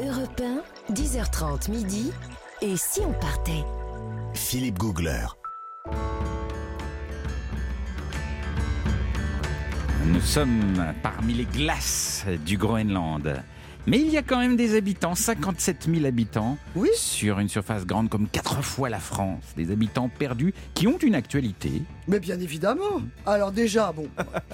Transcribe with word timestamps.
Europe 0.00 0.40
1, 0.88 0.92
10h30 0.94 1.70
midi. 1.70 2.12
Et 2.60 2.76
si 2.76 3.00
on 3.00 3.12
partait? 3.12 3.64
Philippe 4.34 4.78
Googler. 4.78 5.26
Nous 10.06 10.20
sommes 10.20 10.94
parmi 11.02 11.34
les 11.34 11.44
glaces 11.44 12.24
du 12.44 12.56
Groenland. 12.58 13.42
Mais 13.88 14.00
il 14.00 14.08
y 14.08 14.16
a 14.16 14.22
quand 14.22 14.38
même 14.38 14.56
des 14.56 14.76
habitants, 14.76 15.14
57 15.14 15.88
000 15.92 16.06
habitants, 16.06 16.58
Oui. 16.74 16.88
sur 16.96 17.38
une 17.38 17.48
surface 17.48 17.86
grande 17.86 18.08
comme 18.08 18.26
quatre 18.28 18.62
fois 18.62 18.88
la 18.90 18.98
France. 18.98 19.44
Des 19.56 19.70
habitants 19.70 20.08
perdus 20.08 20.52
qui 20.74 20.88
ont 20.88 20.98
une 20.98 21.14
actualité. 21.14 21.82
Mais 22.08 22.18
bien 22.18 22.38
évidemment. 22.40 23.00
Alors 23.24 23.52
déjà, 23.52 23.92
bon, 23.92 24.08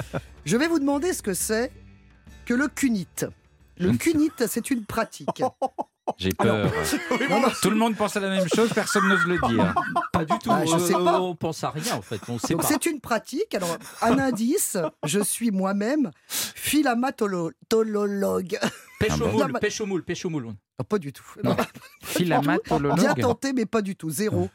je 0.45 0.57
vais 0.57 0.69
vous 0.69 0.79
demander 0.79 1.13
ce 1.15 1.23
que 1.23 1.33
c'est 1.35 1.73
que 2.45 2.53
le 2.55 2.69
cunite. 2.69 3.27
Le 3.83 3.97
cunite, 3.97 4.47
c'est 4.47 4.71
une 4.71 4.85
pratique. 4.85 5.29
J'ai 6.19 6.31
peur. 6.31 6.71
Non, 7.31 7.41
non, 7.41 7.49
Tout 7.63 7.71
le 7.71 7.77
monde 7.77 7.97
pense 7.97 8.17
à 8.17 8.21
la 8.21 8.29
même 8.29 8.49
chose, 8.53 8.71
personne 8.75 9.09
n'ose 9.09 9.25
le 9.25 9.39
dire. 9.49 9.75
Pas 10.13 10.25
du 10.25 10.37
tout. 10.39 10.51
Ah, 10.51 10.65
je 10.67 10.75
Euh, 10.75 10.79
sais 10.79 10.93
pas. 10.93 11.21
On 11.21 11.37
pense 11.37 11.63
à 11.63 11.71
rien 11.71 11.95
en 11.95 12.03
fait. 12.03 12.21
On 12.29 12.39
sait 12.39 12.55
Donc 12.55 12.63
pas. 12.63 12.69
c'est 12.69 12.87
une 12.87 13.01
pratique. 13.01 13.55
Alors, 13.55 13.77
un 14.03 14.19
indice, 14.19 14.77
je 15.05 15.21
suis 15.21 15.51
moi-même 15.53 16.11
philamatologue. 16.27 17.53
Pêche 18.99 19.21
au 19.21 19.29
bon 19.29 19.33
moule, 19.39 19.53
pêche 19.61 19.81
au 19.81 19.87
moule, 19.87 20.05
pêche 20.05 20.25
au 20.25 20.31
moule. 20.31 20.45
Non, 20.47 20.57
pas 20.89 20.99
du 20.99 21.13
tout. 21.13 21.25
Non. 21.45 21.55
Bien 21.55 21.67
Philamatologue 22.03 23.21
tenté, 23.21 23.53
mais 23.53 23.67
pas 23.67 23.83
du 23.83 23.95
tout. 23.97 24.11
Zéro. 24.11 24.51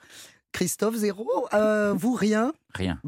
Christophe, 0.51 0.95
zéro. 0.95 1.47
Euh, 1.53 1.93
vous, 1.93 2.13
rien. 2.13 2.53
Rien. 2.73 2.99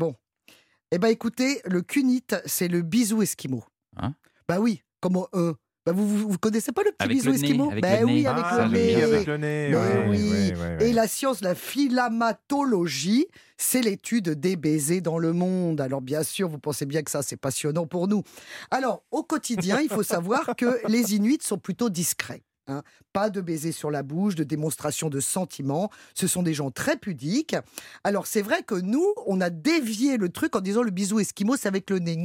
Eh 0.91 0.98
ben 0.98 1.10
écoutez, 1.10 1.62
le 1.66 1.82
cunite, 1.82 2.36
c'est 2.46 2.68
le 2.68 2.82
bisou 2.82 3.22
esquimau. 3.22 3.63
Hein 3.98 4.13
bah 4.48 4.60
oui, 4.60 4.82
comment 5.02 5.27
euh, 5.36 5.54
bah 5.91 5.95
vous, 5.95 6.07
vous, 6.07 6.29
vous 6.29 6.38
connaissez 6.38 6.71
pas 6.71 6.84
le 6.84 6.91
petit 6.91 7.07
bisou 7.07 7.31
esquimau 7.31 7.71
avec 7.71 7.81
Bah 7.84 7.99
le 7.99 8.05
oui, 8.05 8.25
avec 8.27 8.43
Ah, 8.48 8.66
le 8.67 8.71
oui, 8.71 8.85
nez. 8.95 9.03
avec 9.03 9.25
le 9.27 9.38
nez. 9.38 9.75
Ouais, 9.75 10.07
oui. 10.09 10.53
Et 10.85 10.93
la 10.93 11.07
science, 11.07 11.41
la 11.41 11.55
philamatologie, 11.55 13.27
c'est 13.57 13.81
l'étude 13.81 14.29
des 14.29 14.55
baisers 14.55 15.01
dans 15.01 15.18
le 15.18 15.34
monde. 15.34 15.81
Alors 15.81 16.01
bien 16.01 16.23
sûr, 16.23 16.48
vous 16.49 16.59
pensez 16.59 16.85
bien 16.85 17.01
que 17.01 17.12
ça, 17.12 17.21
c'est 17.21 17.37
passionnant 17.37 17.87
pour 17.87 18.07
nous. 18.07 18.23
Alors, 18.71 19.04
au 19.12 19.23
quotidien, 19.23 19.79
il 19.81 19.90
faut 19.90 20.04
savoir 20.04 20.55
que 20.57 20.79
les 20.87 21.15
Inuits 21.15 21.40
sont 21.41 21.57
plutôt 21.57 21.90
discrets. 21.90 22.43
hein. 22.68 22.84
Pas 23.13 23.29
de 23.31 23.41
baisers 23.41 23.71
sur 23.71 23.90
la 23.90 24.03
bouche, 24.03 24.35
de 24.35 24.43
démonstration 24.43 25.09
de 25.09 25.20
sentiments. 25.20 25.90
Ce 26.13 26.27
sont 26.27 26.43
des 26.43 26.53
gens 26.53 26.70
très 26.71 26.96
pudiques. 26.98 27.55
Alors 28.03 28.27
c'est 28.27 28.43
vrai 28.43 28.62
que 28.63 28.76
nous, 28.76 29.05
on 29.26 29.41
a 29.41 29.49
dévié 29.49 30.18
le 30.18 30.29
truc 30.29 30.55
en 30.55 30.62
disant 30.62 30.84
le 30.84 30.91
bisou 30.91 31.20
esquimau, 31.20 31.55
c'est 31.57 31.68
avec 31.68 31.90
le 31.90 31.98
nez. 31.99 32.15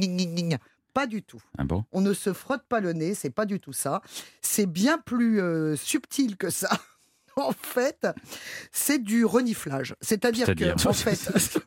Pas 0.95 1.07
du 1.07 1.21
tout. 1.21 1.43
Ah 1.57 1.65
bon? 1.65 1.83
On 1.91 1.99
ne 1.99 2.13
se 2.13 2.31
frotte 2.31 2.63
pas 2.69 2.79
le 2.79 2.93
nez, 2.93 3.15
c'est 3.15 3.29
pas 3.29 3.45
du 3.45 3.59
tout 3.59 3.73
ça. 3.73 4.01
C'est 4.41 4.65
bien 4.65 4.97
plus 4.97 5.41
euh, 5.41 5.75
subtil 5.75 6.37
que 6.37 6.49
ça. 6.49 6.69
En 7.37 7.51
fait, 7.51 8.07
c'est 8.71 8.99
du 9.03 9.25
reniflage. 9.25 9.93
C'est-à-dire 9.99 10.47
que, 10.55 10.87
en 10.87 10.93
fait, 10.93 11.15
ça 11.17 11.37
se 11.37 11.59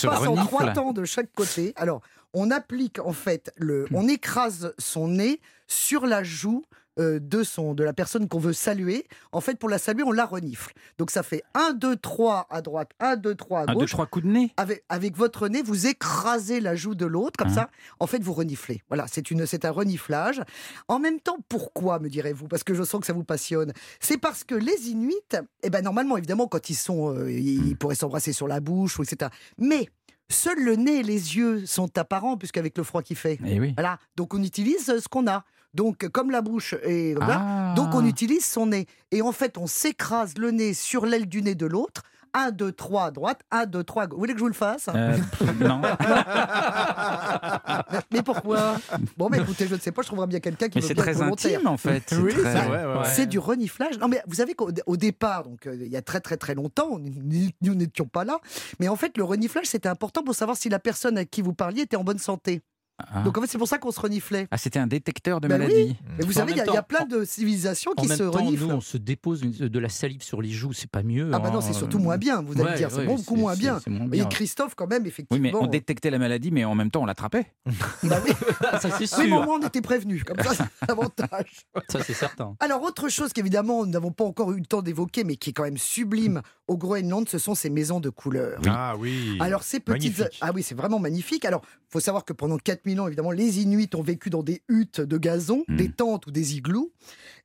se 0.00 0.06
passe 0.08 0.26
en 0.26 0.34
trois 0.34 0.72
temps 0.72 0.92
de 0.92 1.04
chaque 1.04 1.32
côté. 1.32 1.72
Alors, 1.76 2.00
on 2.32 2.50
applique 2.50 2.98
en 2.98 3.12
fait 3.12 3.52
le, 3.56 3.86
on 3.92 4.08
écrase 4.08 4.74
son 4.78 5.06
nez 5.06 5.40
sur 5.68 6.06
la 6.06 6.24
joue 6.24 6.64
euh, 6.98 7.18
de 7.20 7.42
son, 7.42 7.74
de 7.74 7.84
la 7.84 7.92
personne 7.92 8.28
qu'on 8.28 8.38
veut 8.38 8.52
saluer. 8.52 9.06
En 9.32 9.40
fait, 9.40 9.58
pour 9.58 9.68
la 9.68 9.78
saluer, 9.78 10.02
on 10.02 10.12
la 10.12 10.24
renifle. 10.26 10.72
Donc 10.98 11.10
ça 11.10 11.22
fait 11.22 11.42
1, 11.54 11.74
2, 11.74 11.96
3 11.96 12.46
à 12.50 12.62
droite, 12.62 12.90
1, 13.00 13.16
2, 13.16 13.34
3 13.34 13.60
à 13.60 13.62
Un, 13.62 13.66
deux, 13.66 13.74
gauche. 13.80 13.90
trois 13.90 14.06
coups 14.06 14.24
de 14.24 14.30
nez 14.30 14.52
Avec, 14.56 14.84
avec 14.88 15.16
votre 15.16 15.48
nez, 15.48 15.62
vous 15.62 15.86
écrasez 15.86 16.60
la 16.60 16.74
joue 16.76 16.94
de 16.94 17.06
l'autre, 17.06 17.36
comme 17.38 17.48
Hein. 17.48 17.54
ça, 17.54 17.70
en 18.00 18.06
fait, 18.06 18.22
vous 18.22 18.32
reniflez. 18.32 18.82
Voilà, 18.88 19.06
c'est 19.08 19.30
une, 19.30 19.46
c'est 19.46 19.64
un 19.64 19.70
reniflage. 19.70 20.42
En 20.88 20.98
même 20.98 21.20
temps, 21.20 21.38
pourquoi, 21.48 21.98
me 21.98 22.08
direz-vous? 22.08 22.48
Parce 22.48 22.64
que 22.64 22.74
je 22.74 22.82
sens 22.82 23.00
que 23.00 23.06
ça 23.06 23.12
vous 23.12 23.24
passionne. 23.24 23.72
C'est 24.00 24.18
parce 24.18 24.42
que 24.44 24.54
les 24.54 24.88
Inuits, 24.90 25.14
eh 25.62 25.70
ben, 25.70 25.82
normalement, 25.82 26.16
évidemment, 26.16 26.46
quand 26.48 26.70
ils 26.70 26.74
sont, 26.74 27.14
euh, 27.14 27.30
ils, 27.30 27.76
pourraient 27.76 27.94
s'embrasser 27.94 28.32
sur 28.32 28.48
la 28.48 28.60
bouche, 28.60 28.98
ou 28.98 29.02
etc. 29.02 29.30
Mais 29.58 29.88
seuls 30.28 30.62
le 30.62 30.76
nez 30.76 31.00
et 31.00 31.02
les 31.02 31.36
yeux 31.36 31.66
sont 31.66 31.96
apparents, 31.98 32.36
puisqu'avec 32.36 32.76
le 32.78 32.84
froid 32.84 33.02
qu'il 33.02 33.16
fait. 33.16 33.38
Eh 33.46 33.60
oui. 33.60 33.74
Voilà, 33.76 33.98
donc 34.16 34.34
on 34.34 34.42
utilise 34.42 34.88
euh, 34.88 35.00
ce 35.00 35.08
qu'on 35.08 35.26
a. 35.28 35.44
Donc, 35.76 36.08
comme 36.08 36.30
la 36.30 36.42
bouche 36.42 36.74
est 36.82 37.14
ça, 37.18 37.26
Ah. 37.28 37.74
donc 37.76 37.94
on 37.94 38.04
utilise 38.04 38.44
son 38.44 38.66
nez. 38.66 38.86
Et 39.12 39.22
en 39.22 39.32
fait, 39.32 39.58
on 39.58 39.66
s'écrase 39.66 40.34
le 40.38 40.50
nez 40.50 40.74
sur 40.74 41.06
l'aile 41.06 41.26
du 41.26 41.42
nez 41.42 41.54
de 41.54 41.66
l'autre. 41.66 42.02
1, 42.34 42.50
2, 42.50 42.70
3 42.72 43.06
à 43.06 43.10
droite, 43.10 43.40
1, 43.50 43.64
2, 43.64 43.82
3 43.82 44.02
à 44.02 44.06
gauche. 44.08 44.16
Vous 44.16 44.20
voulez 44.20 44.34
que 44.34 44.38
je 44.38 44.44
vous 44.44 44.48
le 44.48 44.52
fasse? 44.54 44.88
Euh, 44.94 45.16
non, 45.60 45.80
Mais 48.12 48.22
pourquoi? 48.22 48.76
Bon, 49.16 49.28
mais 49.30 49.38
écoutez, 49.38 49.66
je 49.66 49.74
ne 49.74 49.80
sais 49.80 49.90
pas, 49.92 50.02
je 50.02 50.08
trouverai 50.08 50.26
bien 50.26 50.40
quelqu'un 50.40 50.68
qui 50.68 50.76
mais 50.78 50.82
veut 50.82 50.88
c'est 50.88 50.94
bien 50.94 51.02
très 51.02 51.12
être 51.12 51.18
volontaire. 51.18 51.56
intime 51.58 51.68
en 51.68 51.76
fait. 51.78 52.02
C'est 52.08 52.16
Oui, 52.18 52.32
très- 52.32 52.42
c'est 52.42 52.66
vrai. 52.68 52.84
ouais, 52.86 52.92
ouais. 52.98 53.04
C'est 53.06 53.24
du 53.26 53.38
reniflage. 53.38 53.98
Non, 53.98 54.08
mais 54.08 54.22
vous 54.26 54.34
savez 54.34 54.52
qu'au 54.54 54.70
au 54.86 54.96
départ, 54.98 55.44
donc 55.44 55.66
euh, 55.66 55.74
il 55.80 55.88
y 55.90 55.96
a 55.96 56.02
très 56.02 56.20
très 56.20 56.36
très 56.36 56.54
longtemps, 56.54 56.98
nous 56.98 57.48
nous 57.62 57.74
n'étions 57.74 58.06
pas 58.06 58.24
là, 58.24 58.38
mais 58.80 58.88
en 58.88 58.96
fait, 58.96 59.16
le 59.16 59.24
reniflage, 59.24 59.66
c'était 59.66 59.88
important 59.88 60.22
pour 60.22 60.34
savoir 60.34 60.56
si 60.58 60.68
la 60.68 60.78
personne 60.78 61.16
à 61.18 61.24
qui 61.24 61.40
vous 61.42 61.54
parliez 61.54 61.82
était 61.82 61.96
en 61.96 62.04
bonne 62.04 62.18
santé. 62.18 62.60
Ah. 62.98 63.22
Donc 63.22 63.36
en 63.36 63.42
fait, 63.42 63.46
c'est 63.46 63.58
pour 63.58 63.68
ça 63.68 63.76
qu'on 63.78 63.90
se 63.92 64.00
reniflait. 64.00 64.48
Ah, 64.50 64.56
c'était 64.58 64.78
un 64.78 64.86
détecteur 64.86 65.40
de 65.40 65.48
Ben 65.48 65.58
maladie. 65.58 65.96
Mais 66.18 66.24
vous 66.24 66.32
En 66.32 66.34
savez, 66.34 66.52
il 66.52 66.56
y, 66.58 66.60
a- 66.60 66.64
y 66.64 66.82
plein 66.88 67.02
en- 67.02 67.06
de 67.06 67.24
civilisations 67.24 67.92
En 67.96 68.02
qui 68.02 68.08
même 68.08 68.16
se 68.16 68.22
temps, 68.22 68.30
reniflent. 68.44 68.64
nous, 68.64 68.70
on 68.74 68.80
se 68.80 68.96
dépose 68.96 69.42
de 69.42 69.78
la 69.78 69.88
salive 69.90 70.22
sur 70.22 70.40
les 70.40 70.48
joues, 70.50 70.72
c'est 70.72 70.90
pas 70.90 71.02
mieux. 71.02 71.30
Ah 71.34 71.38
bah 71.38 71.50
non, 71.50 71.58
hein. 71.58 71.60
c'est 71.60 71.74
surtout 71.74 71.98
moins 71.98 72.16
bien, 72.16 72.40
vous 72.42 72.52
allez 72.54 72.62
Ouais, 72.64 72.70
me 72.72 72.76
dire. 72.76 72.90
C'est 72.90 72.98
ouais, 73.00 73.06
beaucoup 73.06 73.36
moins 73.36 73.54
bien. 73.54 73.78
moins 73.86 74.08
Et. 74.12 74.24
Christophe, 74.30 74.74
quand 74.74 74.86
même, 74.86 75.02
Oui, 75.02 75.08
effectivement. 75.08 75.42
mais 75.42 75.54
on 75.54 75.66
détectait 75.66 76.10
la 76.10 76.18
maladie, 76.18 76.50
mais 76.50 76.64
en 76.64 76.74
même 76.74 76.90
temps, 76.90 77.02
on 77.02 77.06
l'attrapait. 77.06 77.52
Bah 78.02 78.18
oui. 78.24 78.32
ça 78.80 78.80
c'est 78.80 78.88
Oui, 79.18 79.28
mais 79.30 79.36
au 79.36 79.36
sûr. 79.40 79.44
moins, 79.44 79.58
on 79.62 79.66
était 79.66 79.82
prévenus. 79.82 80.24
Comme 80.24 80.38
ça, 80.42 80.54
c'est 80.54 80.64
l'avantage. 80.88 81.66
Ça 81.90 82.02
c'est 82.02 82.14
certain. 82.14 82.56
Alors, 82.60 82.82
autre 82.82 83.08
chose 83.08 83.32
qu'évidemment, 83.32 83.84
nous 83.84 83.90
n'avons 83.92 84.10
pas 84.12 84.24
encore 84.24 84.52
eu 84.52 84.58
le 84.58 84.66
temps 84.66 84.80
d'évoquer, 84.82 85.22
mais 85.24 85.36
qui 85.36 85.50
est 85.50 85.52
quand 85.52 85.64
même 85.64 85.76
sublime 85.78 86.40
au 86.68 86.76
Groenland, 86.76 87.28
ce 87.28 87.38
sont 87.38 87.54
ces 87.54 87.70
maisons 87.70 88.00
de 88.00 88.08
couleurs. 88.10 88.60
Ah 88.66 88.94
oui. 88.98 89.36
Alors, 89.40 89.62
ces 89.62 89.80
petites. 89.80 90.18
Magnifique. 90.18 90.38
Ah 90.40 90.50
oui, 90.54 90.62
c'est 90.62 90.74
vraiment 90.74 90.98
magnifique. 90.98 91.44
Alors, 91.44 91.60
il 91.64 91.92
faut 91.92 92.00
savoir 92.00 92.24
que 92.24 92.32
pendant 92.32 92.56
4000 92.86 93.00
ans, 93.00 93.06
évidemment, 93.08 93.30
les 93.32 93.60
Inuits 93.60 93.90
ont 93.94 94.02
vécu 94.02 94.30
dans 94.30 94.42
des 94.42 94.62
huttes 94.68 95.00
de 95.00 95.18
gazon, 95.18 95.64
Mm. 95.68 95.76
des 95.76 95.88
tentes 95.90 96.26
ou 96.26 96.30
des 96.30 96.56
igloos. 96.56 96.92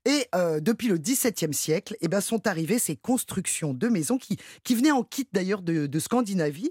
Et 0.05 0.27
euh, 0.35 0.59
depuis 0.59 0.87
le 0.87 0.97
XVIIe 0.97 1.53
siècle, 1.53 1.95
eh 2.01 2.07
ben, 2.07 2.21
sont 2.21 2.47
arrivées 2.47 2.79
ces 2.79 2.95
constructions 2.95 3.73
de 3.73 3.87
maisons 3.87 4.17
qui, 4.17 4.37
qui 4.63 4.75
venaient 4.75 4.91
en 4.91 5.03
kit 5.03 5.27
d'ailleurs 5.31 5.61
de, 5.61 5.85
de 5.87 5.99
Scandinavie. 5.99 6.69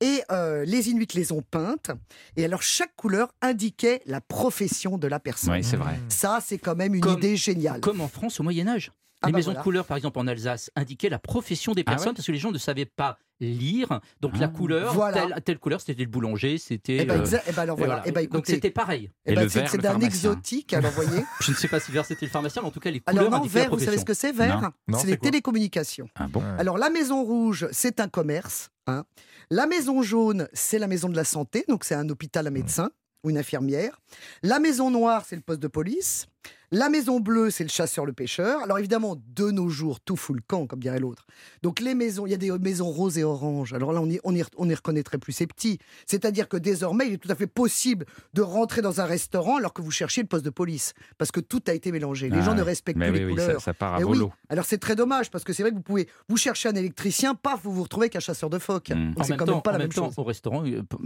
Et 0.00 0.22
euh, 0.30 0.64
les 0.64 0.88
Inuits 0.90 1.08
les 1.14 1.32
ont 1.32 1.42
peintes. 1.42 1.90
Et 2.36 2.44
alors, 2.44 2.62
chaque 2.62 2.94
couleur 2.96 3.32
indiquait 3.42 4.00
la 4.06 4.20
profession 4.20 4.98
de 4.98 5.06
la 5.08 5.18
personne. 5.20 5.54
Oui, 5.54 5.64
c'est 5.64 5.76
vrai. 5.76 5.98
Ça, 6.08 6.40
c'est 6.44 6.58
quand 6.58 6.76
même 6.76 6.94
une 6.94 7.00
Comme- 7.00 7.18
idée 7.18 7.36
géniale. 7.36 7.80
Comme 7.80 8.00
en 8.00 8.08
France 8.08 8.38
au 8.40 8.42
Moyen 8.42 8.68
Âge. 8.68 8.92
Ah 9.22 9.26
les 9.26 9.32
bah 9.32 9.38
maisons 9.38 9.50
voilà. 9.50 9.60
de 9.60 9.64
couleur, 9.64 9.84
par 9.84 9.96
exemple 9.96 10.18
en 10.20 10.26
Alsace, 10.26 10.70
indiquaient 10.76 11.08
la 11.08 11.18
profession 11.18 11.72
des 11.72 11.82
Ah 11.86 11.90
personnes 11.90 12.08
ouais 12.10 12.14
parce 12.14 12.26
que 12.26 12.32
les 12.32 12.38
gens 12.38 12.52
ne 12.52 12.58
savaient 12.58 12.84
pas 12.86 13.18
lire. 13.40 14.00
Donc 14.20 14.32
Ah. 14.36 14.40
la 14.40 14.48
couleur, 14.48 14.94
Voilà. 14.94 15.20
telle, 15.26 15.42
telle 15.44 15.58
couleur, 15.58 15.80
c'était 15.80 16.02
le 16.02 16.08
boulanger, 16.08 16.58
c'était. 16.58 16.98
Eh 16.98 17.04
ben, 17.04 17.20
euh, 17.20 17.38
eh 17.48 17.52
ben 17.52 17.62
alors 17.62 17.76
voilà. 17.76 18.02
Eh 18.04 18.12
ben, 18.12 18.26
Donc 18.26 18.46
c'était 18.46 18.70
pareil. 18.70 19.10
eh 19.26 19.32
Et 19.32 19.34
ben, 19.34 19.48
c'est 19.48 19.66
pharmacien. 19.66 20.06
exotique, 20.06 20.72
alors 20.72 20.90
voyez. 20.92 21.24
Je 21.40 21.50
ne 21.52 21.56
sais 21.56 21.68
pas 21.68 21.80
si 21.80 21.90
vert 21.92 22.04
c'était 22.04 22.26
le 22.26 22.30
pharmacien, 22.32 22.62
mais 22.62 22.68
en 22.68 22.72
tout 22.72 22.80
cas 22.80 22.90
les 22.90 23.00
couleurs 23.00 23.20
Alors 23.26 23.30
non, 23.38 23.42
la 23.44 23.48
vert, 23.48 23.70
vous 23.70 23.78
savez 23.78 23.98
ce 23.98 24.04
que 24.04 24.14
c'est 24.14 24.32
vert 24.32 24.70
C'est 24.98 25.06
les 25.06 25.16
télécommunications. 25.16 26.08
Ah 26.16 26.26
bon 26.28 26.40
Ouais. 26.40 26.46
Alors 26.58 26.78
la 26.78 26.90
maison 26.90 27.22
rouge, 27.24 27.66
c'est 27.72 28.00
un 28.00 28.08
commerce. 28.08 28.70
hein. 28.86 29.04
La 29.50 29.66
maison 29.66 30.02
jaune, 30.02 30.48
c'est 30.52 30.78
la 30.78 30.86
maison 30.88 31.08
de 31.08 31.16
la 31.16 31.24
santé, 31.24 31.64
donc 31.68 31.84
c'est 31.84 31.94
un 31.94 32.08
hôpital 32.10 32.46
à 32.46 32.50
médecin 32.50 32.90
ou 33.24 33.30
une 33.30 33.38
infirmière. 33.38 33.98
La 34.42 34.58
maison 34.60 34.90
noire, 34.90 35.24
c'est 35.26 35.36
le 35.36 35.42
poste 35.42 35.60
de 35.60 35.68
police. 35.68 36.26
La 36.70 36.90
maison 36.90 37.18
bleue, 37.18 37.50
c'est 37.50 37.64
le 37.64 37.70
chasseur, 37.70 38.04
le 38.04 38.12
pêcheur. 38.12 38.60
Alors 38.62 38.78
évidemment, 38.78 39.16
de 39.34 39.50
nos 39.50 39.70
jours, 39.70 40.00
tout 40.00 40.16
fout 40.16 40.36
le 40.36 40.42
camp, 40.46 40.66
comme 40.66 40.80
dirait 40.80 40.98
l'autre. 41.00 41.26
Donc 41.62 41.80
les 41.80 41.94
maisons, 41.94 42.26
il 42.26 42.30
y 42.30 42.34
a 42.34 42.36
des 42.36 42.50
maisons 42.58 42.90
roses 42.90 43.16
et 43.16 43.24
oranges. 43.24 43.72
Alors 43.72 43.92
là, 43.94 44.00
on 44.02 44.06
y, 44.10 44.20
on 44.22 44.34
y, 44.34 44.44
on 44.58 44.68
y 44.68 44.74
reconnaîtrait 44.74 45.16
plus 45.16 45.32
ces 45.32 45.46
petits. 45.46 45.78
C'est-à-dire 46.04 46.46
que 46.46 46.58
désormais, 46.58 47.06
il 47.06 47.14
est 47.14 47.16
tout 47.18 47.30
à 47.32 47.34
fait 47.34 47.46
possible 47.46 48.04
de 48.34 48.42
rentrer 48.42 48.82
dans 48.82 49.00
un 49.00 49.06
restaurant 49.06 49.56
alors 49.56 49.72
que 49.72 49.80
vous 49.80 49.90
cherchez 49.90 50.20
le 50.20 50.26
poste 50.28 50.44
de 50.44 50.50
police. 50.50 50.92
Parce 51.16 51.30
que 51.32 51.40
tout 51.40 51.62
a 51.68 51.72
été 51.72 51.90
mélangé. 51.90 52.28
Les 52.28 52.38
Ah 52.38 52.42
gens 52.42 52.52
ne 52.54 52.58
ouais. 52.58 52.64
respectent 52.64 52.98
Mais 52.98 53.10
plus 53.10 53.14
oui, 53.14 53.18
les 53.20 53.32
oui, 53.32 53.36
ça, 53.38 53.44
couleurs. 53.46 53.60
ça 53.62 53.72
part 53.74 53.94
à 53.94 53.98
oui. 53.98 54.04
volo. 54.04 54.30
Alors 54.50 54.66
c'est 54.66 54.78
très 54.78 54.94
dommage 54.94 55.30
parce 55.30 55.44
que 55.44 55.54
c'est 55.54 55.62
vrai 55.62 55.70
que 55.70 55.76
vous 55.76 55.82
pouvez 55.82 56.06
vous 56.28 56.36
chercher 56.36 56.68
un 56.68 56.74
électricien, 56.74 57.34
paf, 57.34 57.60
vous 57.62 57.72
vous 57.72 57.84
retrouvez 57.84 58.04
avec 58.04 58.16
un 58.16 58.20
chasseur 58.20 58.50
de 58.50 58.58
phoques. 58.58 58.90
Mm. 58.90 59.14
En 59.16 59.22
c'est 59.24 59.36
quand 59.38 59.46
temps, 59.46 59.52
même 59.54 59.62
pas 59.62 59.70
en 59.70 59.72
la 59.72 59.78
même 59.78 59.86
même 59.88 59.94
temps, 59.94 60.06
chose. 60.08 60.18
au 60.18 60.24
restaurant, 60.24 60.64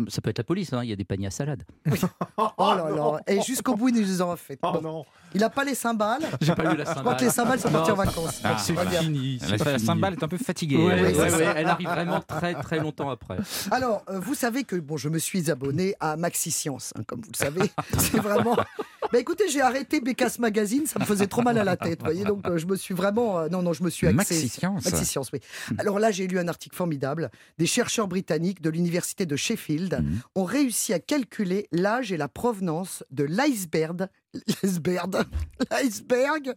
ça 0.08 0.20
peut 0.22 0.30
être 0.30 0.38
la 0.38 0.44
police. 0.44 0.72
hein, 0.72 0.82
Il 0.82 0.90
y 0.90 0.92
a 0.92 0.96
des 0.96 1.04
paniers 1.04 1.28
à 1.28 1.30
salade. 1.30 1.62
Oh 2.36 2.74
là 2.74 2.90
là. 2.90 3.20
Et 3.28 3.40
jusqu'au 3.42 3.76
bout, 3.76 3.88
il 3.88 3.94
nous 3.94 4.00
les 4.00 4.20
aura 4.20 4.36
fait. 4.36 4.58
Oh 4.62 4.72
Bon. 4.72 4.80
non. 4.82 5.04
Il 5.34 5.44
a 5.44 5.50
pas 5.52 5.64
les 5.64 5.74
cymbales. 5.74 6.22
J'ai 6.40 6.54
pas 6.54 6.72
eu 6.72 6.76
la 6.76 6.84
Je 6.84 6.98
crois 7.00 7.14
que 7.14 7.24
les 7.24 7.30
cymbales 7.30 7.60
sont 7.60 7.70
partis 7.70 7.90
en 7.90 7.96
vacances. 7.96 8.40
Ah, 8.44 8.56
C'est 8.58 8.72
voilà. 8.72 8.90
fini. 8.90 9.38
La, 9.64 9.78
cymbale 9.78 10.14
est 10.14 10.24
un 10.24 10.28
peu 10.28 10.38
fatiguée. 10.38 10.76
Ouais, 10.76 10.94
elle. 10.94 11.00
Oui, 11.00 11.18
ouais, 11.18 11.30
c'est 11.30 11.36
ouais, 11.36 11.44
ça. 11.44 11.52
elle 11.56 11.68
arrive 11.68 11.88
vraiment 11.88 12.20
très 12.20 12.54
très 12.54 12.78
longtemps 12.78 13.10
après. 13.10 13.36
Alors, 13.70 14.02
euh, 14.08 14.18
vous 14.18 14.34
savez 14.34 14.64
que 14.64 14.76
bon, 14.76 14.96
je 14.96 15.08
me 15.08 15.18
suis 15.18 15.50
abonné 15.50 15.94
à 16.00 16.16
Maxi 16.16 16.50
Science, 16.50 16.92
hein, 16.98 17.02
comme 17.06 17.20
vous 17.20 17.30
le 17.32 17.36
savez. 17.38 17.70
C'est 17.98 18.18
vraiment. 18.18 18.56
Bah 19.12 19.18
écoutez, 19.18 19.44
j'ai 19.48 19.60
arrêté 19.60 20.00
Bécasse 20.00 20.38
Magazine, 20.38 20.86
ça 20.86 20.98
me 20.98 21.04
faisait 21.04 21.26
trop 21.26 21.42
mal 21.42 21.58
à 21.58 21.64
la 21.64 21.76
tête, 21.76 21.98
vous 22.00 22.06
voyez. 22.06 22.24
Donc 22.24 22.46
euh, 22.48 22.56
je 22.56 22.66
me 22.66 22.76
suis 22.76 22.94
vraiment, 22.94 23.38
euh, 23.40 23.48
non 23.48 23.60
non, 23.62 23.72
je 23.74 23.82
me 23.82 23.90
suis 23.90 24.06
axé. 24.06 24.16
Maxi 24.16 24.48
Science. 24.48 24.84
Maxi 24.84 25.04
Science, 25.04 25.28
oui. 25.32 25.40
Alors 25.78 25.98
là, 25.98 26.10
j'ai 26.10 26.26
lu 26.26 26.38
un 26.38 26.48
article 26.48 26.74
formidable. 26.76 27.30
Des 27.58 27.66
chercheurs 27.66 28.08
britanniques 28.08 28.62
de 28.62 28.70
l'université 28.70 29.26
de 29.26 29.36
Sheffield 29.36 29.98
Mhm. 30.02 30.20
ont 30.36 30.44
réussi 30.44 30.92
à 30.94 30.98
calculer 30.98 31.68
l'âge 31.72 32.10
et 32.12 32.16
la 32.16 32.28
provenance 32.28 33.04
de 33.10 33.24
l'iceberg, 33.24 34.06
l'iceberg, 34.62 35.24
l'iceberg 35.70 36.54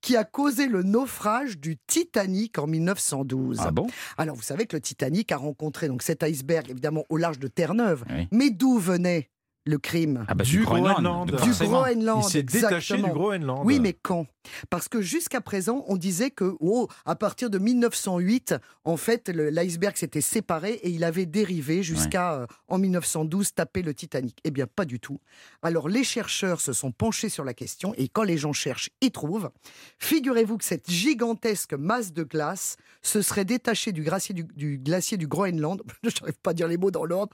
qui 0.00 0.16
a 0.16 0.24
causé 0.24 0.68
le 0.68 0.82
naufrage 0.82 1.58
du 1.58 1.76
Titanic 1.86 2.58
en 2.58 2.66
1912. 2.66 3.58
Ah 3.60 3.70
bon? 3.72 3.86
Alors, 4.16 4.36
vous 4.36 4.42
savez 4.42 4.66
que 4.66 4.76
le 4.76 4.80
Titanic 4.80 5.32
a 5.32 5.36
rencontré 5.36 5.88
donc 5.88 6.02
cet 6.02 6.22
iceberg, 6.22 6.70
évidemment, 6.70 7.04
au 7.08 7.16
large 7.16 7.38
de 7.38 7.48
Terre-Neuve. 7.48 8.04
Oui. 8.10 8.28
Mais 8.32 8.50
d'où 8.50 8.78
venait 8.78 9.28
le 9.70 9.78
crime 9.78 10.24
Ah 10.28 10.34
bah 10.34 10.44
Du 10.44 10.64
Groenland. 10.64 11.30
Du. 11.30 11.50
Groenland. 11.66 12.22
Il 12.24 12.30
s'est 12.30 12.42
détaché 12.42 12.96
du 12.96 13.02
Groenland. 13.10 13.62
Oui, 13.64 13.80
mais 13.80 13.94
quand? 13.94 14.26
Parce 14.68 14.88
que 14.88 15.00
jusqu'à 15.00 15.40
présent, 15.40 15.84
on 15.88 15.96
disait 15.96 16.30
que, 16.30 16.56
oh, 16.60 16.88
à 17.04 17.14
partir 17.14 17.50
de 17.50 17.58
1908, 17.58 18.54
en 18.84 18.96
fait, 18.96 19.28
l'iceberg 19.28 19.96
s'était 19.96 20.20
séparé 20.20 20.72
et 20.82 20.90
il 20.90 21.04
avait 21.04 21.26
dérivé 21.26 21.82
jusqu'à, 21.82 22.34
euh, 22.34 22.46
en 22.68 22.78
1912, 22.78 23.54
taper 23.54 23.82
le 23.82 23.94
Titanic. 23.94 24.38
Eh 24.44 24.50
bien, 24.50 24.66
pas 24.66 24.84
du 24.84 24.98
tout. 24.98 25.20
Alors, 25.62 25.88
les 25.88 26.04
chercheurs 26.04 26.60
se 26.60 26.72
sont 26.72 26.92
penchés 26.92 27.28
sur 27.28 27.44
la 27.44 27.54
question 27.54 27.94
et 27.96 28.08
quand 28.08 28.22
les 28.22 28.38
gens 28.38 28.52
cherchent, 28.52 28.90
ils 29.00 29.12
trouvent. 29.12 29.50
Figurez-vous 29.98 30.58
que 30.58 30.64
cette 30.64 30.90
gigantesque 30.90 31.74
masse 31.74 32.12
de 32.12 32.22
glace 32.22 32.76
se 33.02 33.22
serait 33.22 33.44
détachée 33.44 33.92
du 33.92 34.02
glacier 34.02 34.34
du, 34.34 34.44
du 34.44 34.78
glacier 34.78 35.16
du 35.16 35.26
Groenland. 35.26 35.82
Je 36.02 36.20
n'arrive 36.20 36.38
pas 36.42 36.50
à 36.50 36.54
dire 36.54 36.68
les 36.68 36.76
mots 36.76 36.90
dans 36.90 37.04
l'ordre. 37.04 37.32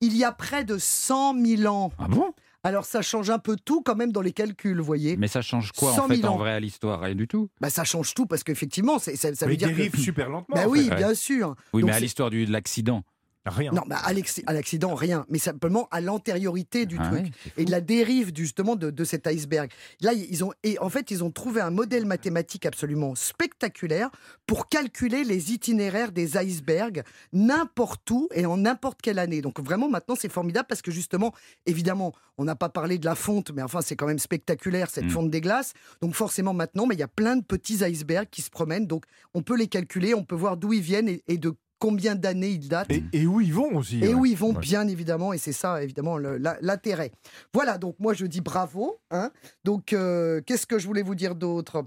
Il 0.00 0.16
y 0.16 0.24
a 0.24 0.32
près 0.32 0.64
de 0.64 0.78
100 0.78 1.40
000 1.44 1.71
ans. 1.71 1.71
Ah 1.98 2.08
bon? 2.08 2.32
Alors, 2.64 2.84
ça 2.84 3.02
change 3.02 3.28
un 3.30 3.38
peu 3.40 3.56
tout 3.64 3.82
quand 3.82 3.96
même 3.96 4.12
dans 4.12 4.20
les 4.20 4.32
calculs, 4.32 4.78
vous 4.78 4.84
voyez. 4.84 5.16
Mais 5.16 5.26
ça 5.26 5.42
change 5.42 5.72
quoi 5.72 5.92
100 5.94 6.04
en 6.04 6.08
000 6.08 6.20
fait 6.20 6.26
en 6.28 6.32
ans. 6.34 6.36
vrai 6.38 6.52
à 6.52 6.60
l'histoire? 6.60 7.00
Rien 7.00 7.14
du 7.16 7.26
tout. 7.26 7.48
Bah, 7.60 7.70
ça 7.70 7.82
change 7.84 8.14
tout 8.14 8.26
parce 8.26 8.44
qu'effectivement, 8.44 8.98
c'est- 9.00 9.16
ça, 9.16 9.34
ça 9.34 9.46
Mais 9.46 9.52
veut 9.52 9.54
il 9.54 9.58
dire 9.58 9.68
dérive 9.68 9.90
que. 9.92 9.98
super 9.98 10.28
lentement. 10.28 10.54
Bah 10.56 10.66
en 10.68 10.70
oui, 10.70 10.88
fait. 10.88 10.94
bien 10.96 11.12
sûr. 11.14 11.56
Oui, 11.72 11.82
Donc 11.82 11.90
mais 11.90 11.96
à 11.96 12.00
l'histoire 12.00 12.30
du- 12.30 12.46
de 12.46 12.52
l'accident. 12.52 13.02
Rien. 13.44 13.72
Non, 13.72 13.82
bah, 13.86 13.98
à 14.04 14.52
l'accident, 14.52 14.94
rien. 14.94 15.26
Mais 15.28 15.38
simplement 15.38 15.88
à 15.90 16.00
l'antériorité 16.00 16.86
du 16.86 16.96
Ah 17.00 17.08
truc. 17.08 17.24
ouais, 17.24 17.52
Et 17.56 17.64
de 17.64 17.70
la 17.72 17.80
dérive 17.80 18.30
justement 18.36 18.76
de, 18.76 18.90
de 18.90 19.04
cet 19.04 19.26
iceberg. 19.26 19.70
Là, 20.00 20.12
ils 20.12 20.44
ont 20.44 20.52
et 20.62 20.78
en 20.78 20.88
fait 20.88 21.10
ils 21.10 21.24
ont 21.24 21.30
trouvé 21.32 21.60
un 21.60 21.70
modèle 21.70 22.06
mathématique 22.06 22.66
absolument 22.66 23.14
spectaculaire 23.16 24.10
pour 24.46 24.68
calculer 24.68 25.24
les 25.24 25.52
itinéraires 25.52 26.12
des 26.12 26.36
icebergs 26.36 27.02
n'importe 27.32 28.08
où 28.10 28.28
et 28.32 28.46
en 28.46 28.58
n'importe 28.58 29.02
quelle 29.02 29.18
année. 29.18 29.40
Donc 29.42 29.58
vraiment 29.60 29.88
maintenant 29.88 30.14
c'est 30.18 30.30
formidable 30.30 30.66
parce 30.68 30.82
que 30.82 30.90
justement 30.92 31.32
évidemment 31.66 32.12
on 32.38 32.44
n'a 32.44 32.54
pas 32.54 32.68
parlé 32.68 32.98
de 32.98 33.04
la 33.04 33.14
fonte, 33.14 33.50
mais 33.50 33.62
enfin 33.62 33.80
c'est 33.82 33.96
quand 33.96 34.06
même 34.06 34.18
spectaculaire 34.18 34.88
cette 34.90 35.02
Mm. 35.06 35.10
fonte 35.10 35.30
des 35.30 35.40
glaces. 35.40 35.72
Donc 36.00 36.14
forcément 36.14 36.54
maintenant, 36.54 36.86
mais 36.86 36.94
il 36.94 37.00
y 37.00 37.02
a 37.04 37.08
plein 37.08 37.36
de 37.36 37.42
petits 37.44 37.84
icebergs 37.84 38.28
qui 38.30 38.40
se 38.42 38.50
promènent. 38.50 38.86
Donc 38.86 39.04
on 39.34 39.42
peut 39.42 39.56
les 39.56 39.66
calculer, 39.66 40.14
on 40.14 40.24
peut 40.24 40.36
voir 40.36 40.56
d'où 40.56 40.72
ils 40.72 40.80
viennent 40.80 41.08
et, 41.08 41.22
et 41.26 41.38
de 41.38 41.54
combien 41.82 42.14
d'années 42.14 42.50
ils 42.50 42.68
datent. 42.68 42.92
Et, 42.92 43.02
et 43.12 43.26
où 43.26 43.40
ils 43.40 43.52
vont 43.52 43.74
aussi. 43.74 43.98
Et 43.98 44.08
ouais. 44.08 44.14
où 44.14 44.24
ils 44.24 44.36
vont, 44.36 44.52
Ouais. 44.54 44.60
bien 44.60 44.86
évidemment, 44.86 45.32
et 45.32 45.38
c'est 45.38 45.52
ça, 45.52 45.82
évidemment, 45.82 46.16
l'intérêt. 46.16 47.10
Voilà, 47.52 47.76
donc 47.76 47.96
moi 47.98 48.14
je 48.14 48.24
dis 48.24 48.40
bravo. 48.40 49.00
Hein. 49.10 49.32
Donc, 49.64 49.92
euh, 49.92 50.40
qu'est-ce 50.46 50.64
que 50.66 50.78
je 50.78 50.86
voulais 50.86 51.02
vous 51.02 51.16
dire 51.16 51.34
d'autre? 51.34 51.82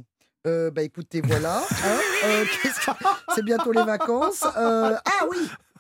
Euh, 0.46 0.70
bah 0.70 0.84
écoutez, 0.84 1.22
voilà. 1.22 1.60
hein. 1.72 1.98
Euh, 2.26 2.44
c'est 3.34 3.46
bientôt 3.46 3.72
les 3.72 3.84
vacances. 3.86 4.44
Ah 4.56 5.26
oui 5.32 5.38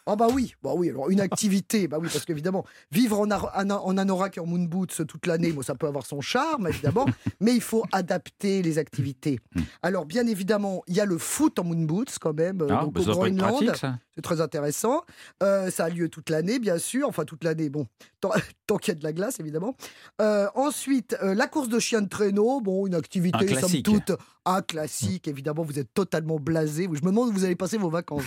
Ah 0.07 0.15
bah 0.15 0.27
oui, 0.31 0.53
bah 0.63 0.71
oui, 0.75 0.89
alors 0.91 1.09
une 1.09 1.19
activité, 1.19 1.87
bah 1.87 1.97
oui, 1.99 2.07
parce 2.13 2.25
qu'évidemment, 2.25 2.63
vivre 2.91 3.19
en, 3.19 3.29
en, 3.31 3.97
anorak 3.97 4.37
et 4.37 4.39
en 4.39 4.45
moon 4.45 4.63
boots 4.65 5.01
toute 5.07 5.25
l'année, 5.25 5.51
bon, 5.51 5.63
ça 5.63 5.73
peut 5.75 5.87
avoir 5.87 6.05
son 6.05 6.21
charme, 6.21 6.67
évidemment, 6.67 7.05
mais 7.41 7.53
il 7.55 7.61
faut 7.61 7.83
adapter 7.91 8.61
les 8.61 8.77
activités. 8.77 9.39
Alors, 9.81 10.05
bien 10.05 10.27
évidemment, 10.27 10.83
il 10.87 10.95
y 10.95 11.01
a 11.01 11.05
le 11.05 11.17
foot 11.17 11.57
en 11.57 11.63
moon 11.63 11.83
boots, 11.85 12.17
quand 12.21 12.33
même, 12.33 12.61
Ah, 12.69 12.83
donc 12.83 12.93
bah, 12.93 13.01
au 13.01 13.05
Groenland. 13.05 13.49
pratique 13.55 13.75
ça. 13.77 13.97
C'est 14.15 14.21
très 14.21 14.39
intéressant. 14.39 15.03
Euh, 15.43 15.69
ça 15.69 15.85
a 15.85 15.89
lieu 15.89 16.07
toute 16.07 16.29
l'année, 16.29 16.59
bien 16.59 16.77
sûr. 16.77 17.07
Enfin, 17.07 17.25
toute 17.25 17.43
l'année, 17.43 17.69
bon, 17.69 17.85
tant, 18.21 18.31
tant 18.65 18.77
qu'il 18.77 18.93
y 18.93 18.97
a 18.97 18.99
de 18.99 19.03
la 19.03 19.11
glace, 19.11 19.39
évidemment. 19.39 19.75
Euh, 20.21 20.47
ensuite, 20.55 21.17
euh, 21.21 21.35
la 21.35 21.47
course 21.47 21.67
de 21.67 21.79
chien 21.79 22.01
de 22.01 22.07
traîneau. 22.07 22.61
Bon, 22.61 22.87
une 22.87 22.95
activité, 22.95 23.37
Un 23.37 23.47
somme 23.47 23.57
classique. 23.57 23.85
toute, 23.85 24.13
un 24.45 24.61
classique. 24.61 25.27
Évidemment, 25.27 25.63
vous 25.63 25.79
êtes 25.79 25.93
totalement 25.93 26.39
blasé. 26.39 26.83
Je 26.83 27.01
me 27.01 27.09
demande 27.09 27.29
où 27.29 27.33
vous 27.33 27.43
allez 27.43 27.57
passer 27.57 27.77
vos 27.77 27.89
vacances. 27.89 28.23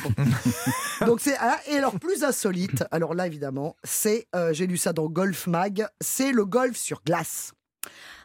Donc, 1.06 1.20
c'est. 1.20 1.36
ah, 1.40 1.58
et 1.70 1.78
alors, 1.78 1.98
plus 1.98 2.22
insolite, 2.22 2.84
alors 2.90 3.14
là, 3.14 3.26
évidemment, 3.26 3.76
c'est. 3.82 4.26
J'ai 4.52 4.66
lu 4.66 4.76
ça 4.76 4.92
dans 4.92 5.06
Golf 5.08 5.46
Mag. 5.46 5.86
C'est 6.00 6.32
le 6.32 6.44
golf 6.44 6.76
sur 6.76 7.02
glace. 7.04 7.52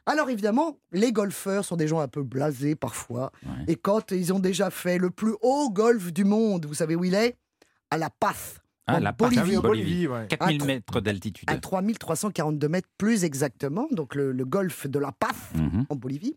Alors 0.05 0.29
évidemment, 0.29 0.77
les 0.91 1.13
golfeurs 1.13 1.63
sont 1.63 1.77
des 1.77 1.87
gens 1.87 1.99
un 1.99 2.09
peu 2.09 2.23
blasés 2.23 2.75
parfois. 2.75 3.31
Ouais. 3.45 3.51
Et 3.69 3.75
quand 3.77 4.11
ils 4.11 4.33
ont 4.33 4.39
déjà 4.39 4.69
fait 4.69 4.97
le 4.97 5.09
plus 5.09 5.33
haut 5.41 5.69
golf 5.69 6.11
du 6.11 6.25
monde, 6.25 6.65
vous 6.65 6.73
savez 6.73 6.95
où 6.95 7.05
il 7.05 7.15
est? 7.15 7.37
À 7.93 7.97
La 7.97 8.09
Paz, 8.09 8.55
Ah, 8.87 8.95
en 8.95 8.99
la 9.01 9.11
Bolivie. 9.11 9.39
Ah 9.55 9.61
Bolivie. 9.61 9.61
Bolivie, 9.61 10.07
ouais. 10.07 10.27
4000 10.27 10.59
Ah, 10.61 10.65
mètres 10.65 10.99
d'altitude. 10.99 11.47
à 11.49 11.57
3342 11.57 12.67
mètres 12.67 12.89
plus 12.97 13.23
exactement, 13.23 13.87
donc 13.91 14.15
le, 14.15 14.31
le 14.31 14.45
golfe 14.45 14.87
de 14.87 14.97
La 14.99 15.11
Paz 15.11 15.35
Mhm. 15.55 15.85
en 15.89 15.95
Bolivie. 15.95 16.35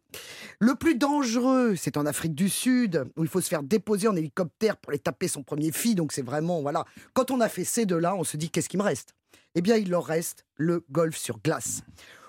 Le 0.60 0.74
plus 0.74 0.96
dangereux, 0.96 1.74
c'est 1.76 1.96
en 1.96 2.04
Afrique 2.04 2.34
du 2.34 2.48
Sud, 2.50 3.06
où 3.16 3.24
il 3.24 3.28
faut 3.30 3.40
se 3.40 3.48
faire 3.48 3.62
déposer 3.62 4.06
en 4.06 4.14
hélicoptère 4.16 4.76
pour 4.76 4.90
aller 4.90 4.98
taper 4.98 5.28
son 5.28 5.42
premier 5.42 5.72
fille. 5.72 5.94
Donc 5.94 6.12
c'est 6.12 6.22
vraiment, 6.22 6.60
voilà. 6.60 6.84
Quand 7.14 7.30
on 7.30 7.40
a 7.40 7.48
fait 7.48 7.64
ces 7.64 7.86
deux-là, 7.86 8.14
on 8.14 8.22
se 8.24 8.36
dit, 8.36 8.50
qu'est-ce 8.50 8.68
qui 8.68 8.76
me 8.76 8.82
reste? 8.82 9.14
Eh 9.54 9.62
bien, 9.62 9.76
il 9.76 9.88
leur 9.88 10.04
reste 10.04 10.44
le 10.56 10.84
golf 10.90 11.16
sur 11.16 11.38
glace. 11.40 11.82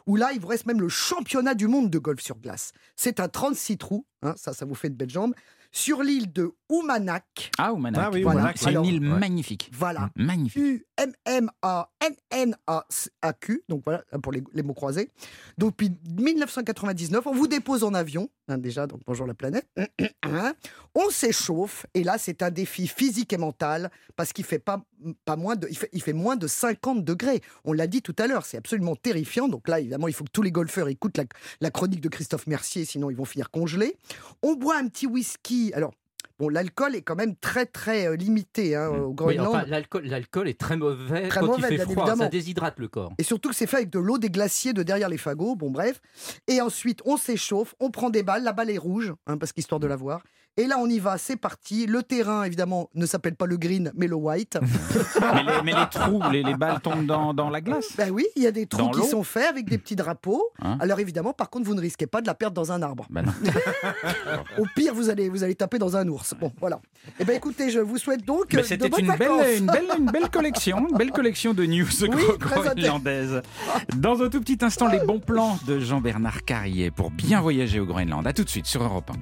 Où 0.07 0.15
là, 0.15 0.31
il 0.33 0.39
vous 0.39 0.47
reste 0.47 0.65
même 0.67 0.79
le 0.79 0.87
championnat 0.87 1.53
du 1.53 1.67
monde 1.67 1.89
de 1.89 1.99
golf 1.99 2.21
sur 2.21 2.37
glace. 2.37 2.71
C'est 2.95 3.19
un 3.19 3.27
36 3.27 3.77
trous, 3.77 4.05
hein, 4.23 4.33
ça, 4.37 4.53
ça 4.53 4.63
vous 4.65 4.73
fait 4.75 4.89
de 4.89 4.95
belles 4.95 5.09
jambes, 5.09 5.33
sur 5.77 6.01
l'île 6.01 6.33
de 6.33 6.51
Oumanak. 6.69 7.51
Ah, 7.59 7.71
Oumanak. 7.71 8.03
Ah 8.03 8.09
oui, 8.11 8.23
Voilà. 8.23 8.39
Oumanak, 8.39 8.57
C'est 8.57 8.73
une 8.73 8.83
île 8.83 8.99
ouais. 8.99 9.19
magnifique. 9.19 9.69
Voilà. 9.73 10.09
Magnifique. 10.15 10.57
U-M-M-A-N-N-A-Q, 12.39 13.63
donc 13.69 13.83
voilà, 13.85 14.03
pour 14.23 14.31
les, 14.31 14.43
les 14.53 14.63
mots 14.63 14.73
croisés. 14.73 15.11
Donc, 15.57 15.71
depuis 15.71 15.91
1999, 16.09 17.27
on 17.27 17.31
vous 17.33 17.47
dépose 17.47 17.83
en 17.83 17.93
avion, 17.93 18.27
hein, 18.47 18.57
déjà, 18.57 18.87
donc 18.87 19.01
bonjour 19.05 19.27
la 19.27 19.35
planète. 19.35 19.67
On 20.95 21.11
s'échauffe, 21.11 21.85
et 21.93 22.03
là, 22.03 22.17
c'est 22.17 22.41
un 22.41 22.49
défi 22.49 22.87
physique 22.87 23.31
et 23.31 23.37
mental, 23.37 23.91
parce 24.15 24.33
qu'il 24.33 24.45
fait 24.45 24.57
pas, 24.57 24.83
pas 25.25 25.35
moins 25.35 25.55
de, 25.55 25.67
il 25.69 25.77
fait, 25.77 25.89
il 25.93 26.01
fait 26.01 26.11
moins 26.13 26.35
de 26.35 26.47
50 26.47 27.03
degrés. 27.03 27.41
On 27.65 27.73
l'a 27.73 27.85
dit 27.85 28.01
tout 28.01 28.15
à 28.17 28.25
l'heure, 28.25 28.47
c'est 28.47 28.57
absolument 28.57 28.95
terrifiant. 28.95 29.47
Donc 29.47 29.67
là, 29.67 29.79
évidemment, 29.79 30.07
il 30.07 30.13
faut 30.15 30.23
que 30.23 30.31
tous 30.31 30.41
les 30.41 30.51
golfeurs 30.51 30.87
écoutent 30.87 31.17
la, 31.17 31.25
la 31.61 31.69
chronique 31.69 32.01
de 32.01 32.09
Christophe 32.09 32.47
Mercier, 32.47 32.83
sinon 32.83 33.11
ils 33.11 33.15
vont 33.15 33.25
finir 33.25 33.51
congelés. 33.51 33.95
On 34.41 34.55
boit 34.55 34.77
un 34.77 34.87
petit 34.87 35.05
whisky. 35.05 35.66
Alors, 35.73 35.93
bon, 36.39 36.49
l'alcool 36.49 36.95
est 36.95 37.01
quand 37.01 37.15
même 37.15 37.35
très, 37.35 37.65
très 37.65 38.07
euh, 38.07 38.15
limité 38.15 38.75
hein, 38.75 38.89
au 38.89 39.07
Oui, 39.09 39.15
Groenland. 39.15 39.47
enfin, 39.47 39.65
l'alcool, 39.67 40.05
l'alcool 40.05 40.47
est 40.47 40.59
très 40.59 40.77
mauvais 40.77 41.27
Très 41.27 41.39
quand 41.39 41.47
mauvais, 41.47 41.67
il 41.69 41.75
bien 41.75 41.85
fait 41.85 41.91
froid. 41.91 42.03
évidemment. 42.03 42.23
Ça 42.23 42.29
déshydrate 42.29 42.79
le 42.79 42.87
corps. 42.87 43.13
Et 43.17 43.23
surtout 43.23 43.49
que 43.49 43.55
c'est 43.55 43.67
fait 43.67 43.77
avec 43.77 43.89
de 43.89 43.99
l'eau 43.99 44.17
des 44.17 44.29
glaciers 44.29 44.73
de 44.73 44.83
derrière 44.83 45.09
les 45.09 45.17
fagots. 45.17 45.55
Bon, 45.55 45.71
bref. 45.71 46.01
Et 46.47 46.61
ensuite, 46.61 47.01
on 47.05 47.17
s'échauffe, 47.17 47.75
on 47.79 47.91
prend 47.91 48.09
des 48.09 48.23
balles. 48.23 48.43
La 48.43 48.53
balle 48.53 48.69
est 48.69 48.77
rouge, 48.77 49.13
hein, 49.27 49.37
parce 49.37 49.51
qu'histoire 49.53 49.79
de 49.79 49.87
la 49.87 49.95
voir. 49.95 50.21
Et 50.59 50.65
là, 50.65 50.77
on 50.79 50.87
y 50.87 50.97
va, 50.97 51.19
c'est 51.19 51.35
parti. 51.35 51.85
Le 51.85 52.01
terrain, 52.01 52.43
évidemment, 52.43 52.89
ne 52.95 53.05
s'appelle 53.05 53.35
pas 53.35 53.45
le 53.45 53.57
green, 53.57 53.91
mais 53.95 54.07
le 54.07 54.15
white. 54.15 54.57
mais, 55.21 55.43
les, 55.43 55.61
mais 55.63 55.71
les 55.71 55.87
trous, 55.91 56.19
les, 56.31 56.41
les 56.41 56.55
balles 56.55 56.81
tombent 56.81 57.05
dans, 57.05 57.31
dans 57.33 57.51
la 57.51 57.61
glace. 57.61 57.89
ben 57.95 58.09
oui, 58.09 58.25
il 58.35 58.41
y 58.41 58.47
a 58.47 58.51
des 58.51 58.65
trous 58.65 58.81
Dans 58.81 58.89
qui 58.89 59.07
sont 59.07 59.23
faits 59.23 59.45
avec 59.47 59.69
des 59.69 59.77
petits 59.77 59.95
drapeaux. 59.95 60.49
Hein 60.59 60.77
Alors 60.79 60.99
évidemment, 60.99 61.31
par 61.31 61.51
contre, 61.51 61.67
vous 61.67 61.75
ne 61.75 61.81
risquez 61.81 62.07
pas 62.07 62.21
de 62.21 62.27
la 62.27 62.33
perdre 62.33 62.55
dans 62.55 62.71
un 62.71 62.81
arbre. 62.81 63.05
Bah 63.11 63.21
non. 63.21 63.31
Au 64.57 64.65
pire, 64.75 64.95
vous 64.95 65.11
allez, 65.11 65.29
vous 65.29 65.43
allez 65.43 65.53
taper 65.53 65.77
dans 65.77 65.95
un 65.95 66.07
ours. 66.07 66.33
Bon, 66.39 66.51
voilà. 66.59 66.79
Eh 67.19 67.23
bien, 67.25 67.35
écoutez, 67.35 67.69
je 67.69 67.79
vous 67.79 67.99
souhaite 67.99 68.25
donc 68.25 68.49
de 68.49 68.63
c'était 68.63 68.87
une 68.87 69.15
belle, 69.15 69.57
une, 69.59 69.67
belle, 69.67 69.85
une 69.99 70.11
belle 70.11 70.29
collection, 70.29 70.87
une 70.89 70.97
belle 70.97 71.11
collection 71.11 71.53
de 71.53 71.65
news 71.65 71.85
Oui, 72.01 72.23
groenlandaises. 72.39 73.43
Dans 73.95 74.23
un 74.23 74.29
tout 74.29 74.41
petit 74.41 74.57
instant, 74.65 74.87
les 74.87 74.99
bons 75.05 75.19
plans 75.19 75.59
de 75.67 75.79
Jean-Bernard 75.79 76.45
Carrier 76.45 76.89
pour 76.89 77.11
bien 77.11 77.41
voyager 77.41 77.79
au 77.79 77.85
Groenland. 77.85 78.25
A 78.25 78.33
tout 78.33 78.43
de 78.43 78.49
suite 78.49 78.65
sur 78.65 78.81
Europe 78.83 79.11
1. 79.11 79.17